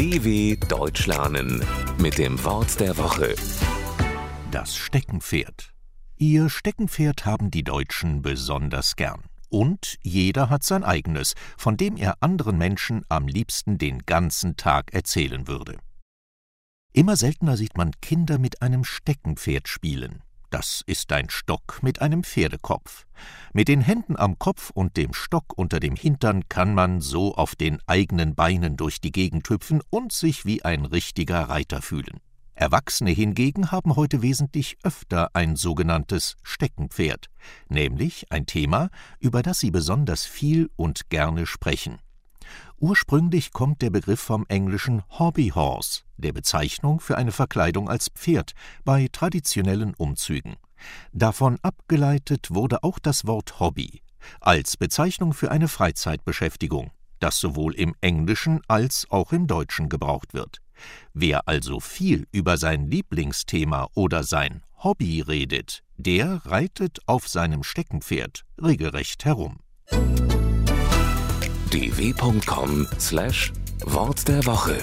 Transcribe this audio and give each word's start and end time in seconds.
DW 0.00 0.56
Deutsch 0.66 1.06
lernen 1.06 1.62
mit 1.98 2.16
dem 2.16 2.42
Wort 2.42 2.80
der 2.80 2.96
Woche. 2.96 3.34
Das 4.50 4.74
Steckenpferd. 4.74 5.74
Ihr 6.16 6.48
Steckenpferd 6.48 7.26
haben 7.26 7.50
die 7.50 7.64
Deutschen 7.64 8.22
besonders 8.22 8.96
gern. 8.96 9.24
Und 9.50 9.98
jeder 10.02 10.48
hat 10.48 10.64
sein 10.64 10.84
eigenes, 10.84 11.34
von 11.58 11.76
dem 11.76 11.98
er 11.98 12.14
anderen 12.20 12.56
Menschen 12.56 13.04
am 13.10 13.28
liebsten 13.28 13.76
den 13.76 13.98
ganzen 14.06 14.56
Tag 14.56 14.94
erzählen 14.94 15.46
würde. 15.46 15.76
Immer 16.94 17.16
seltener 17.16 17.58
sieht 17.58 17.76
man 17.76 17.90
Kinder 18.00 18.38
mit 18.38 18.62
einem 18.62 18.84
Steckenpferd 18.84 19.68
spielen. 19.68 20.22
Das 20.50 20.82
ist 20.84 21.12
ein 21.12 21.30
Stock 21.30 21.78
mit 21.80 22.02
einem 22.02 22.24
Pferdekopf. 22.24 23.06
Mit 23.52 23.68
den 23.68 23.80
Händen 23.80 24.16
am 24.16 24.36
Kopf 24.36 24.70
und 24.70 24.96
dem 24.96 25.14
Stock 25.14 25.56
unter 25.56 25.78
dem 25.78 25.94
Hintern 25.94 26.48
kann 26.48 26.74
man 26.74 27.00
so 27.00 27.36
auf 27.36 27.54
den 27.54 27.78
eigenen 27.86 28.34
Beinen 28.34 28.76
durch 28.76 29.00
die 29.00 29.12
Gegend 29.12 29.48
hüpfen 29.48 29.80
und 29.90 30.10
sich 30.10 30.44
wie 30.44 30.64
ein 30.64 30.86
richtiger 30.86 31.42
Reiter 31.42 31.82
fühlen. 31.82 32.18
Erwachsene 32.54 33.12
hingegen 33.12 33.70
haben 33.70 33.94
heute 33.94 34.22
wesentlich 34.22 34.76
öfter 34.82 35.30
ein 35.34 35.54
sogenanntes 35.54 36.36
Steckenpferd, 36.42 37.28
nämlich 37.68 38.30
ein 38.32 38.44
Thema, 38.44 38.90
über 39.20 39.42
das 39.42 39.60
sie 39.60 39.70
besonders 39.70 40.26
viel 40.26 40.68
und 40.74 41.10
gerne 41.10 41.46
sprechen. 41.46 42.00
Ursprünglich 42.78 43.52
kommt 43.52 43.82
der 43.82 43.90
Begriff 43.90 44.20
vom 44.20 44.46
englischen 44.48 45.02
Hobby 45.18 45.52
Horse, 45.54 46.02
der 46.16 46.32
Bezeichnung 46.32 47.00
für 47.00 47.18
eine 47.18 47.32
Verkleidung 47.32 47.88
als 47.88 48.08
Pferd 48.08 48.52
bei 48.84 49.08
traditionellen 49.12 49.94
Umzügen. 49.94 50.56
Davon 51.12 51.58
abgeleitet 51.62 52.48
wurde 52.50 52.82
auch 52.82 52.98
das 52.98 53.26
Wort 53.26 53.60
Hobby 53.60 54.02
als 54.40 54.76
Bezeichnung 54.76 55.32
für 55.32 55.50
eine 55.50 55.68
Freizeitbeschäftigung, 55.68 56.90
das 57.20 57.38
sowohl 57.38 57.74
im 57.74 57.94
Englischen 58.00 58.60
als 58.68 59.06
auch 59.10 59.32
im 59.32 59.46
Deutschen 59.46 59.88
gebraucht 59.88 60.34
wird. 60.34 60.58
Wer 61.12 61.46
also 61.48 61.80
viel 61.80 62.26
über 62.32 62.56
sein 62.56 62.90
Lieblingsthema 62.90 63.88
oder 63.94 64.24
sein 64.24 64.62
Hobby 64.82 65.20
redet, 65.20 65.82
der 65.96 66.46
reitet 66.46 67.00
auf 67.06 67.28
seinem 67.28 67.62
Steckenpferd 67.62 68.44
regelrecht 68.58 69.24
herum 69.24 69.58
dw.com/wort 71.70 74.28
der 74.28 74.46
Woche 74.46 74.76